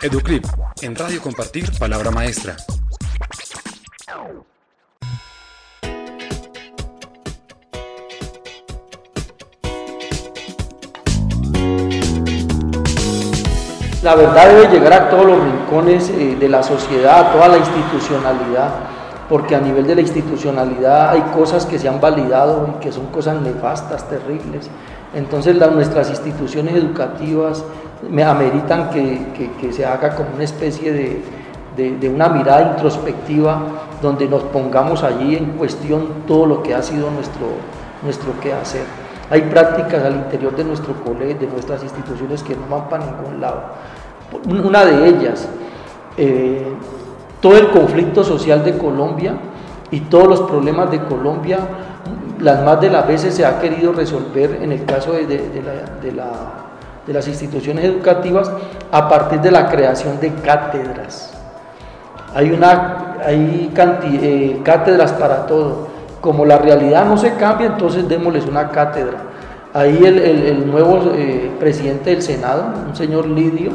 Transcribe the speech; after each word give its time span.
Educlip, 0.00 0.44
en 0.82 0.94
Radio 0.94 1.20
Compartir, 1.20 1.76
Palabra 1.76 2.12
Maestra. 2.12 2.56
La 14.04 14.14
verdad 14.14 14.48
debe 14.48 14.68
llegar 14.68 14.92
a 14.92 15.10
todos 15.10 15.26
los 15.26 15.42
rincones 15.42 16.10
eh, 16.10 16.36
de 16.38 16.48
la 16.48 16.62
sociedad, 16.62 17.18
a 17.18 17.32
toda 17.32 17.48
la 17.48 17.58
institucionalidad, 17.58 18.97
porque 19.28 19.54
a 19.54 19.60
nivel 19.60 19.86
de 19.86 19.94
la 19.94 20.00
institucionalidad 20.00 21.10
hay 21.10 21.20
cosas 21.34 21.66
que 21.66 21.78
se 21.78 21.88
han 21.88 22.00
validado 22.00 22.68
y 22.76 22.80
que 22.80 22.90
son 22.90 23.06
cosas 23.06 23.40
nefastas, 23.40 24.08
terribles. 24.08 24.70
Entonces 25.14 25.56
nuestras 25.56 26.10
instituciones 26.10 26.74
educativas 26.74 27.64
me 28.08 28.22
ameritan 28.22 28.90
que, 28.90 29.72
se 29.72 29.84
haga 29.84 30.14
como 30.14 30.30
una 30.34 30.44
especie 30.44 30.92
de, 31.76 32.08
una 32.08 32.28
mirada 32.28 32.72
introspectiva 32.72 33.62
donde 34.02 34.26
nos 34.26 34.42
pongamos 34.44 35.02
allí 35.02 35.36
en 35.36 35.52
cuestión 35.52 36.24
todo 36.26 36.46
lo 36.46 36.62
que 36.62 36.74
ha 36.74 36.82
sido 36.82 37.10
nuestro, 37.10 37.46
nuestro 38.02 38.38
quehacer. 38.40 38.84
Hay 39.30 39.42
prácticas 39.42 40.04
al 40.04 40.14
interior 40.14 40.56
de 40.56 40.64
nuestro 40.64 40.94
colegio, 41.04 41.38
de 41.38 41.46
nuestras 41.48 41.82
instituciones 41.82 42.42
que 42.42 42.56
no 42.56 42.66
van 42.68 42.88
para 42.88 43.04
ningún 43.04 43.40
lado. 43.40 43.62
Una 44.46 44.84
de 44.84 45.08
ellas, 45.08 45.48
eh, 46.16 46.66
todo 47.40 47.56
el 47.56 47.70
conflicto 47.70 48.24
social 48.24 48.64
de 48.64 48.76
Colombia 48.76 49.34
y 49.90 50.00
todos 50.00 50.28
los 50.28 50.40
problemas 50.42 50.90
de 50.90 51.00
Colombia, 51.04 51.58
las 52.40 52.64
más 52.64 52.80
de 52.80 52.90
las 52.90 53.06
veces 53.06 53.34
se 53.34 53.44
ha 53.44 53.58
querido 53.58 53.92
resolver 53.92 54.58
en 54.62 54.72
el 54.72 54.84
caso 54.84 55.12
de, 55.12 55.52
las 57.06 57.26
instituciones 57.26 57.84
educativas 57.84 58.50
a 58.92 59.08
partir 59.08 59.40
de 59.40 59.50
la 59.50 59.68
creación 59.68 60.20
de 60.20 60.32
cátedras. 60.34 61.32
Hay, 62.34 62.50
una, 62.50 63.16
hay 63.24 63.72
eh, 63.76 64.60
cátedras 64.62 65.12
para 65.12 65.46
todo. 65.46 65.88
Como 66.20 66.44
la 66.44 66.58
realidad 66.58 67.06
no 67.06 67.16
se 67.16 67.34
cambia, 67.34 67.68
entonces 67.68 68.06
démosles 68.08 68.44
una 68.46 68.68
cátedra. 68.68 69.18
Ahí 69.72 70.04
el, 70.04 70.70
nuevo 70.70 71.12
eh, 71.14 71.50
presidente 71.58 72.10
del 72.10 72.22
Senado, 72.22 72.64
un 72.86 72.96
señor 72.96 73.26
Lidio, 73.26 73.70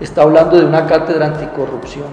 está 0.00 0.22
hablando 0.22 0.58
de 0.58 0.64
una 0.66 0.86
cátedra 0.86 1.26
anticorrupción. 1.26 2.06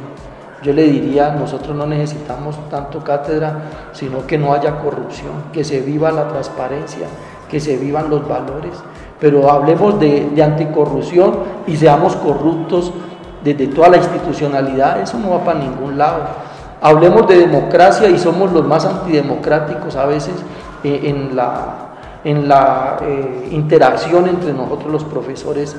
Yo 0.62 0.74
le 0.74 0.84
diría, 0.84 1.32
nosotros 1.32 1.76
no 1.76 1.86
necesitamos 1.86 2.58
tanto 2.70 3.04
cátedra, 3.04 3.62
sino 3.94 4.28
que 4.28 4.38
no 4.38 4.54
haya 4.54 4.80
corrupción, 4.82 5.32
que 5.54 5.64
se 5.64 5.80
viva 5.80 6.12
la 6.12 6.28
transparencia, 6.28 7.08
que 7.50 7.60
se 7.60 7.78
vivan 7.78 8.10
los 8.10 8.28
valores, 8.28 8.74
pero 9.20 9.50
hablemos 9.50 10.00
de, 10.00 10.32
anticorrupción 10.42 11.40
y 11.68 11.76
seamos 11.76 12.16
corruptos 12.16 12.94
desde 13.44 13.68
toda 13.68 13.90
la 13.90 13.98
institucionalidad, 13.98 15.02
eso 15.02 15.18
no 15.18 15.32
va 15.32 15.44
para 15.44 15.60
ningún 15.60 15.98
lado. 15.98 16.24
Hablemos 16.82 17.28
de 17.28 17.38
democracia 17.38 18.10
y 18.10 18.18
somos 18.18 18.52
los 18.52 18.66
más 18.66 18.86
antidemocráticos 18.86 19.96
a 19.96 20.06
veces 20.06 20.34
eh, 20.84 21.02
en 21.04 21.36
la, 21.36 21.90
en 22.24 22.48
la 22.48 22.98
eh, 23.02 23.50
interacción 23.52 24.28
entre 24.28 24.54
nosotros 24.54 24.92
los 24.92 25.04
profesores 25.04 25.76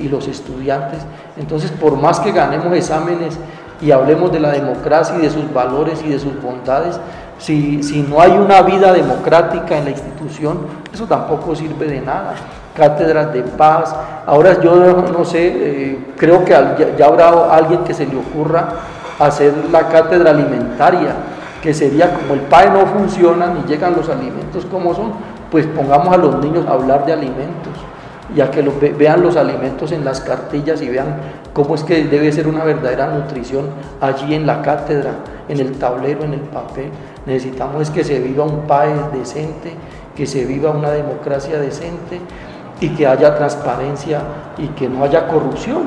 y, 0.00 0.08
los 0.08 0.28
estudiantes. 0.28 1.00
Entonces, 1.36 1.70
por 1.70 1.96
más 1.96 2.20
que 2.20 2.32
ganemos 2.32 2.72
exámenes 2.76 3.38
y 3.80 3.90
hablemos 3.90 4.32
de 4.32 4.40
la 4.40 4.52
democracia 4.52 5.16
y 5.18 5.22
de 5.22 5.30
sus 5.30 5.52
valores 5.52 6.02
y 6.04 6.08
de 6.08 6.18
sus 6.18 6.40
bondades, 6.40 6.98
si, 7.38 7.82
si 7.82 8.02
no 8.02 8.20
hay 8.20 8.32
una 8.32 8.62
vida 8.62 8.92
democrática 8.92 9.76
en 9.76 9.84
la 9.84 9.90
institución, 9.90 10.60
eso 10.92 11.04
tampoco 11.06 11.54
sirve 11.54 11.86
de 11.86 12.00
nada. 12.00 12.34
Cátedras 12.74 13.32
de 13.32 13.42
paz. 13.42 13.94
Ahora 14.26 14.60
yo 14.60 15.04
no 15.12 15.24
sé, 15.24 15.46
eh, 15.46 16.06
creo 16.16 16.44
que 16.44 16.52
ya, 16.98 17.06
habrá 17.06 17.54
alguien 17.54 17.84
que 17.84 17.94
se 17.94 18.06
le 18.06 18.16
ocurra 18.16 18.68
hacer 19.18 19.52
la 19.70 19.88
cátedra 19.88 20.30
alimentaria, 20.30 21.14
que 21.62 21.72
sería 21.72 22.12
como 22.14 22.34
el 22.34 22.40
PAE 22.40 22.70
no 22.70 22.86
funciona 22.86 23.46
ni 23.48 23.62
llegan 23.62 23.94
los 23.96 24.08
alimentos 24.08 24.66
como 24.66 24.94
son, 24.94 25.12
pues 25.50 25.66
pongamos 25.66 26.14
a 26.14 26.18
los 26.18 26.36
niños 26.36 26.66
a 26.66 26.72
hablar 26.72 27.06
de 27.06 27.12
alimentos, 27.12 27.72
ya 28.34 28.50
que 28.50 28.62
vean 28.62 29.22
los 29.22 29.36
alimentos 29.36 29.92
en 29.92 30.04
las 30.04 30.20
cartillas 30.20 30.82
y 30.82 30.88
vean 30.88 31.16
cómo 31.52 31.74
es 31.74 31.84
que 31.84 32.04
debe 32.04 32.32
ser 32.32 32.48
una 32.48 32.64
verdadera 32.64 33.06
nutrición 33.08 33.66
allí 34.00 34.34
en 34.34 34.46
la 34.46 34.62
cátedra, 34.62 35.12
en 35.48 35.60
el 35.60 35.72
tablero, 35.78 36.24
en 36.24 36.34
el 36.34 36.40
papel. 36.40 36.90
Necesitamos 37.24 37.82
es 37.82 37.90
que 37.90 38.04
se 38.04 38.18
viva 38.20 38.44
un 38.44 38.66
PAE 38.66 38.94
decente, 39.12 39.74
que 40.16 40.26
se 40.26 40.44
viva 40.44 40.70
una 40.70 40.90
democracia 40.90 41.58
decente 41.58 42.20
y 42.80 42.90
que 42.90 43.06
haya 43.06 43.36
transparencia 43.36 44.20
y 44.58 44.68
que 44.68 44.88
no 44.88 45.04
haya 45.04 45.28
corrupción. 45.28 45.84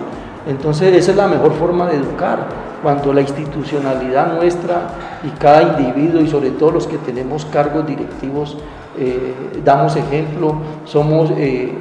Entonces 0.47 0.93
esa 0.95 1.11
es 1.11 1.17
la 1.17 1.27
mejor 1.27 1.53
forma 1.53 1.87
de 1.87 1.97
educar, 1.97 2.47
cuando 2.81 3.11
la 3.11 3.21
institucionalidad 3.21 4.33
nuestra 4.33 4.89
y 5.23 5.29
cada 5.37 5.77
individuo 5.77 6.21
y 6.21 6.27
sobre 6.27 6.51
todo 6.51 6.71
los 6.71 6.87
que 6.87 6.97
tenemos 6.97 7.45
cargos 7.45 7.85
directivos 7.85 8.57
eh, 8.97 9.61
damos 9.63 9.95
ejemplo, 9.95 10.55
somos 10.85 11.31
eh, 11.37 11.73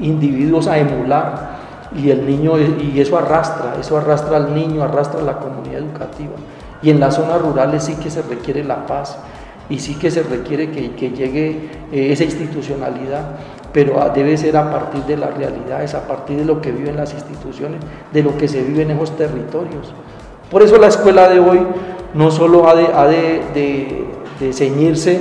individuos 0.00 0.66
a 0.68 0.78
emular 0.78 1.56
y 1.94 2.10
el 2.10 2.26
niño 2.26 2.58
y 2.58 3.00
eso 3.00 3.16
arrastra, 3.16 3.76
eso 3.80 3.96
arrastra 3.96 4.36
al 4.36 4.54
niño, 4.54 4.82
arrastra 4.82 5.20
a 5.20 5.24
la 5.24 5.38
comunidad 5.38 5.78
educativa. 5.78 6.34
Y 6.82 6.90
en 6.90 7.00
las 7.00 7.14
zonas 7.14 7.40
rurales 7.40 7.84
sí 7.84 7.94
que 7.94 8.10
se 8.10 8.22
requiere 8.22 8.64
la 8.64 8.86
paz 8.86 9.18
y 9.68 9.78
sí 9.78 9.94
que 9.94 10.10
se 10.10 10.22
requiere 10.22 10.70
que, 10.70 10.92
que 10.92 11.10
llegue 11.10 11.70
eh, 11.92 12.12
esa 12.12 12.24
institucionalidad 12.24 13.22
pero 13.76 14.10
debe 14.14 14.38
ser 14.38 14.56
a 14.56 14.70
partir 14.70 15.02
de 15.02 15.18
las 15.18 15.36
realidades, 15.36 15.92
a 15.94 16.08
partir 16.08 16.38
de 16.38 16.46
lo 16.46 16.62
que 16.62 16.72
viven 16.72 16.96
las 16.96 17.12
instituciones, 17.12 17.78
de 18.10 18.22
lo 18.22 18.38
que 18.38 18.48
se 18.48 18.62
vive 18.62 18.84
en 18.84 18.92
esos 18.92 19.14
territorios. 19.18 19.92
Por 20.50 20.62
eso 20.62 20.78
la 20.78 20.86
escuela 20.86 21.28
de 21.28 21.40
hoy 21.40 21.60
no 22.14 22.30
solo 22.30 22.70
ha 22.70 22.74
de, 22.74 24.06
ceñirse 24.54 25.20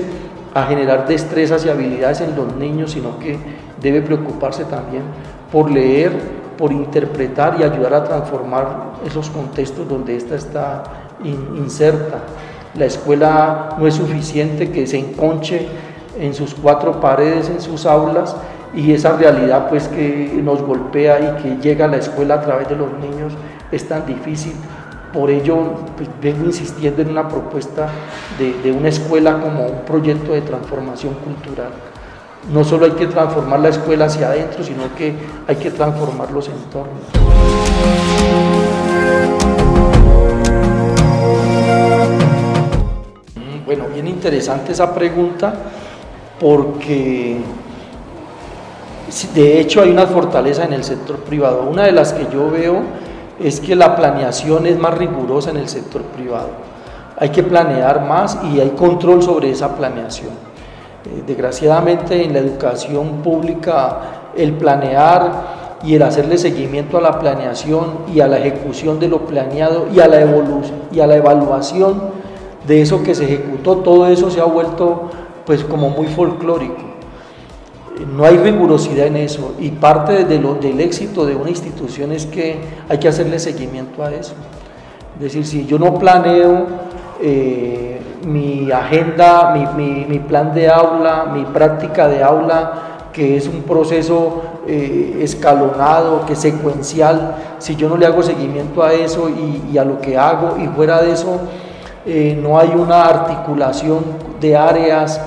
a 0.54 0.64
generar 0.68 1.06
destrezas 1.06 1.66
y 1.66 1.70
habilidades 1.70 2.22
en 2.22 2.34
los 2.38 2.56
niños, 2.56 2.92
sino 2.92 3.20
que 3.20 3.38
debe 3.86 4.02
preocuparse 4.02 4.66
también 4.66 5.04
por 5.52 5.70
leer, 5.70 6.12
por 6.58 6.72
interpretar 6.72 7.58
y 7.60 7.64
ayudar 7.64 7.94
a 7.94 8.04
transformar 8.04 8.94
esos 9.06 9.30
contextos 9.30 9.88
donde 9.88 10.16
ésta 10.18 10.36
está 10.36 10.84
inserta. 11.24 12.20
La 12.76 12.86
escuela 12.86 13.70
no 13.78 13.88
es 13.88 13.94
suficiente 13.94 14.72
que 14.72 14.88
se 14.88 14.98
enconche 14.98 15.68
en 16.20 16.34
sus 16.34 16.54
cuatro 16.56 17.00
paredes, 17.00 17.50
en 17.50 17.62
sus 17.62 17.86
aulas, 17.86 18.36
y 18.74 18.92
esa 18.92 19.16
realidad 19.16 19.70
pues 19.70 19.88
que 19.88 20.40
nos 20.44 20.62
golpea 20.62 21.20
y 21.20 21.44
que 21.44 21.58
llega 21.62 21.86
a 21.86 21.88
la 21.88 21.98
escuela 21.98 22.36
a 22.36 22.42
través 22.42 22.68
de 22.68 22.76
los 22.76 22.92
niños 23.00 23.34
es 23.72 23.88
tan 23.88 24.06
difícil. 24.06 24.54
Por 25.14 25.30
ello 25.30 25.76
pues, 25.96 26.10
vengo 26.22 26.46
insistiendo 26.46 27.02
en 27.02 27.10
una 27.10 27.30
propuesta 27.30 27.88
de, 28.38 28.72
una 28.74 28.90
escuela 28.90 29.40
como 29.40 29.66
un 29.66 29.82
proyecto 29.86 30.34
de 30.34 30.42
transformación 30.42 31.14
cultural. 31.14 31.72
No 32.52 32.64
solo 32.64 32.86
hay 32.86 32.92
que 32.92 33.08
transformar 33.08 33.60
la 33.60 33.70
escuela 33.70 34.06
hacia 34.06 34.28
adentro, 34.28 34.64
sino 34.64 34.94
que 34.96 35.16
hay 35.48 35.56
que 35.56 35.72
transformar 35.72 36.32
los 36.32 36.48
entornos. 36.48 37.02
Bueno, 43.66 43.86
bien 43.92 44.08
interesante 44.08 44.74
esa 44.74 44.94
pregunta 44.94 45.54
porque 46.40 47.38
de 49.34 49.60
hecho 49.60 49.82
hay 49.82 49.90
una 49.90 50.06
fortaleza 50.06 50.66
en 50.66 50.74
el 50.74 50.84
sector 50.84 51.18
privado. 51.18 51.64
Una 51.64 51.84
de 51.84 51.92
las 51.92 52.14
que 52.14 52.28
yo 52.32 52.52
veo 52.52 52.84
es 53.40 53.60
que 53.60 53.76
la 53.76 53.96
planeación 53.96 54.68
es 54.68 54.78
más 54.78 54.96
rigurosa 54.96 55.50
en 55.50 55.58
el 55.58 55.68
sector 55.68 56.04
privado. 56.04 56.50
Hay 57.18 57.30
que 57.30 57.42
planear 57.42 58.06
más 58.06 58.38
y 58.44 58.60
hay 58.60 58.70
control 58.72 59.24
sobre 59.24 59.50
esa 59.50 59.76
planeación. 59.76 60.55
Eh, 61.06 61.24
desgraciadamente 61.26 62.24
en 62.24 62.34
la 62.34 62.40
educación 62.40 63.22
pública 63.24 64.32
el 64.36 64.54
planear 64.54 65.80
y 65.84 65.94
el 65.94 66.02
hacerle 66.02 66.38
seguimiento 66.38 66.98
a 66.98 67.02
la 67.02 67.20
planeación 67.20 68.00
y 68.14 68.22
a 68.22 68.28
la 68.28 68.40
ejecución 68.40 69.00
de 69.00 69.08
lo 69.08 69.26
planeado 69.28 69.88
y 69.94 70.00
a 70.00 70.08
la 70.08 70.26
y 70.92 71.00
a 71.00 71.06
la 71.08 71.16
evaluación 71.16 72.02
de 72.66 72.82
eso 72.82 73.04
que 73.04 73.14
se 73.14 73.26
ejecutó, 73.26 73.78
todo 73.78 74.08
eso 74.08 74.32
se 74.32 74.42
ha 74.42 74.46
vuelto 74.46 75.12
pues 75.46 75.64
como 75.64 75.92
muy 75.92 76.08
folclórico. 76.08 76.82
No 78.16 78.26
hay 78.26 78.38
rigurosidad 78.38 79.06
en 79.06 79.18
eso 79.18 79.54
y 79.60 79.70
parte 79.70 80.26
de 80.26 80.40
lo, 80.40 80.56
del 80.56 80.82
éxito 80.82 81.26
de 81.26 81.36
una 81.36 81.52
institución 81.52 82.12
es 82.12 82.26
que 82.26 82.58
hay 82.90 82.98
que 82.98 83.08
hacerle 83.08 83.38
seguimiento 83.38 84.04
a 84.04 84.12
eso. 84.12 84.34
Es 85.18 85.22
decir, 85.22 85.46
si 85.46 85.66
yo 85.66 85.78
no 85.78 85.98
planeo 86.00 86.66
eh, 87.22 88.02
mi 88.26 88.72
agenda, 88.72 89.54
mi, 89.54 90.20
plan 90.20 90.54
de 90.54 90.68
aula, 90.68 91.26
mi 91.32 91.46
práctica 91.46 92.08
de 92.08 92.24
aula, 92.24 92.74
que 93.14 93.38
es 93.38 93.48
un 93.48 93.62
proceso 93.62 94.42
eh, 94.68 95.20
escalonado, 95.22 96.26
que 96.26 96.34
es 96.34 96.40
secuencial, 96.40 97.36
si 97.60 97.76
yo 97.76 97.88
no 97.88 97.98
le 97.98 98.06
hago 98.06 98.24
seguimiento 98.24 98.84
a 98.84 98.94
eso 98.94 99.30
y, 99.30 99.78
a 99.78 99.86
lo 99.86 100.02
que 100.02 100.18
hago 100.18 100.58
y 100.58 100.68
fuera 100.68 101.02
de 101.02 101.12
eso, 101.12 101.40
eh, 102.06 102.38
no 102.42 102.60
hay 102.60 102.70
una 102.70 103.06
articulación 103.06 104.04
de 104.42 104.58
áreas 104.58 105.22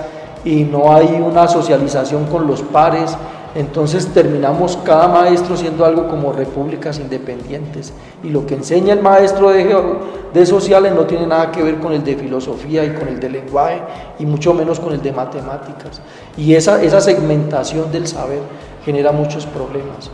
y 0.45 0.65
no 0.65 0.93
hay 0.93 1.21
una 1.25 1.47
socialización 1.47 2.27
con 2.27 2.47
los 2.47 2.63
pares, 2.63 3.17
Entonces 3.59 4.07
terminamos 4.15 4.79
cada 4.85 5.09
maestro 5.09 5.57
siendo 5.57 5.85
algo 5.85 6.07
como 6.07 6.33
repúblicas 6.33 7.01
independientes. 7.01 7.93
Y 8.23 8.29
lo 8.29 8.47
que 8.47 8.55
enseña 8.55 8.93
el 8.93 9.03
maestro 9.03 9.51
de, 9.51 10.47
sociales 10.47 10.93
no 10.95 11.07
tiene 11.07 11.27
nada 11.27 11.51
que 11.51 11.65
ver 11.65 11.81
con 11.81 11.93
el 11.93 12.05
de 12.05 12.15
filosofía 12.15 12.85
y 12.85 12.91
con 12.91 13.09
el 13.09 13.19
de 13.19 13.29
lenguaje, 13.29 13.83
y 14.21 14.27
mucho 14.27 14.55
menos 14.55 14.79
con 14.79 14.93
el 14.93 15.03
de 15.03 15.11
matemáticas. 15.11 16.01
Y 16.37 16.55
esa, 16.55 16.81
esa 16.81 17.01
segmentación 17.01 17.91
del 17.91 18.07
saber 18.07 18.39
genera 18.85 19.11
muchos 19.11 19.45
problemas. 19.45 20.09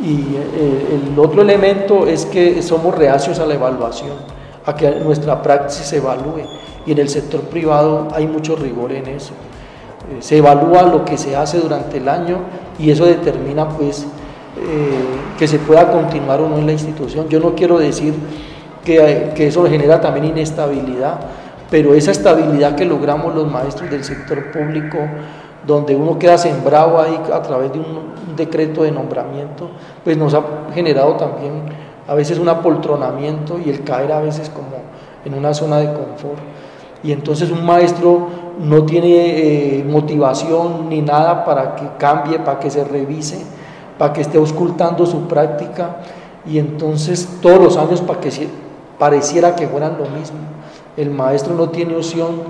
Y 0.00 0.36
eh, 0.36 1.00
el 1.10 1.18
otro 1.18 1.42
elemento 1.42 2.06
es 2.06 2.24
que 2.24 2.62
somos 2.62 2.94
reacios 2.94 3.40
a 3.40 3.46
la 3.46 3.54
evaluación, 3.54 4.16
a 4.64 4.76
que 4.76 4.88
nuestra 4.92 5.42
práctica 5.42 5.82
se 5.82 5.96
evalúe. 5.96 6.44
Y 6.86 6.92
en 6.92 6.98
el 6.98 7.08
sector 7.08 7.40
privado 7.40 8.06
hay 8.14 8.28
mucho 8.28 8.54
rigor 8.54 8.92
en 8.92 9.08
eso. 9.08 9.32
Eh, 10.10 10.16
se 10.20 10.38
evalúa 10.38 10.82
lo 10.82 11.04
que 11.04 11.16
se 11.16 11.36
hace 11.36 11.58
durante 11.58 11.98
el 11.98 12.08
año 12.08 12.38
y 12.78 12.90
eso 12.90 13.04
determina 13.06 13.68
pues 13.68 14.02
eh, 14.02 15.36
que 15.38 15.46
se 15.46 15.58
pueda 15.58 15.90
continuar 15.90 16.40
o 16.40 16.48
no 16.48 16.58
en 16.58 16.66
la 16.66 16.72
institución. 16.72 17.28
Yo 17.28 17.40
no 17.40 17.54
quiero 17.54 17.78
decir 17.78 18.14
que, 18.84 19.32
que 19.34 19.46
eso 19.46 19.66
genera 19.66 20.00
también 20.00 20.26
inestabilidad, 20.26 21.20
pero 21.70 21.94
esa 21.94 22.10
estabilidad 22.10 22.74
que 22.74 22.84
logramos 22.84 23.34
los 23.34 23.50
maestros 23.50 23.90
del 23.90 24.04
sector 24.04 24.50
público 24.50 24.98
donde 25.66 25.94
uno 25.94 26.18
queda 26.18 26.38
sembrado 26.38 27.00
ahí 27.00 27.20
a 27.32 27.42
través 27.42 27.72
de 27.72 27.78
un, 27.78 28.10
decreto 28.36 28.84
de 28.84 28.90
nombramiento, 28.90 29.68
pues 30.02 30.16
nos 30.16 30.32
ha 30.32 30.42
generado 30.72 31.14
también 31.16 31.62
a 32.06 32.14
veces 32.14 32.38
un 32.38 32.48
apoltronamiento 32.48 33.58
y 33.58 33.68
el 33.68 33.84
caer 33.84 34.12
a 34.12 34.20
veces 34.20 34.48
como 34.48 34.78
en 35.24 35.34
una 35.34 35.52
zona 35.52 35.78
de 35.78 35.92
confort. 35.92 36.38
Y 37.02 37.12
entonces 37.12 37.50
un 37.50 37.64
maestro 37.64 38.28
no 38.60 38.84
tiene 38.84 39.78
eh, 39.78 39.84
motivación 39.84 40.88
ni 40.88 41.00
nada 41.00 41.44
para 41.44 41.74
que 41.76 41.84
cambie, 41.98 42.38
para 42.38 42.58
que 42.60 42.70
se 42.70 42.84
revise, 42.84 43.38
para 43.98 44.12
que 44.12 44.20
esté 44.20 44.38
auscultando 44.38 45.06
su 45.06 45.26
práctica 45.28 45.96
y 46.46 46.58
entonces 46.58 47.28
todos 47.40 47.60
los 47.60 47.76
años 47.76 48.00
para 48.00 48.20
que 48.20 48.30
pareciera 48.98 49.54
que 49.56 49.66
fueran 49.66 49.96
lo 49.98 50.04
mismo. 50.10 50.38
El 50.96 51.10
maestro 51.10 51.54
no 51.54 51.70
tiene 51.70 51.96
opción 51.96 52.42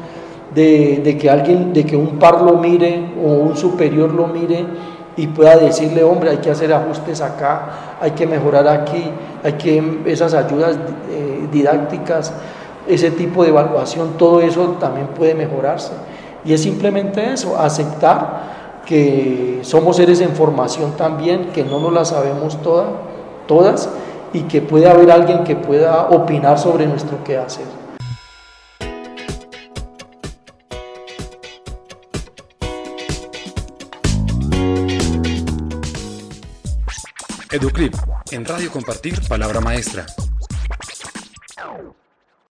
de, 0.55 1.17
que 1.21 1.31
alguien, 1.31 1.73
de 1.73 1.85
que 1.85 1.97
un 1.97 2.19
par 2.19 2.43
lo 2.43 2.57
mire 2.57 3.13
o 3.25 3.29
un 3.29 3.57
superior 3.57 4.13
lo 4.13 4.27
mire 4.27 4.65
y 5.17 5.27
pueda 5.29 5.57
decirle, 5.57 6.03
hombre, 6.03 6.31
hay 6.31 6.37
que 6.39 6.51
hacer 6.51 6.73
ajustes 6.73 7.21
acá, 7.21 7.97
hay 8.01 8.13
que 8.13 8.27
mejorar 8.27 8.67
aquí, 8.67 9.05
hay 9.45 9.53
que 9.55 10.01
esas 10.07 10.35
ayudas 10.35 10.77
eh, 11.11 11.47
didácticas, 11.53 12.33
ese 12.89 13.11
tipo 13.11 13.43
de 13.43 13.51
evaluación, 13.51 14.19
todo 14.19 14.41
eso 14.41 14.77
también 14.81 15.09
puede 15.09 15.35
mejorarse. 15.35 15.93
Y 16.45 16.53
es 16.53 16.63
simplemente 16.63 17.33
eso, 17.33 17.59
aceptar 17.59 18.83
que 18.87 19.61
somos 19.63 19.97
seres 19.97 20.21
en 20.21 20.31
formación 20.31 20.93
también, 20.97 21.51
que 21.53 21.63
no 21.63 21.79
nos 21.81 21.93
la 21.93 22.05
sabemos 22.05 22.61
todas, 22.63 22.89
todas 23.47 23.89
y 24.33 24.43
que 24.43 24.63
puede 24.63 24.89
haber 24.89 25.11
alguien 25.11 25.45
que 25.45 25.57
pueda 25.57 26.09
opinar 26.09 26.59
sobre 26.59 26.87
nuestro 26.87 27.23
quehacer. 27.25 27.67
Educlip, 37.53 37.95
en 38.31 38.45
Radio 38.45 38.71
Compartir, 38.71 39.21
Palabra 39.29 39.61
Maestra. 39.61 40.07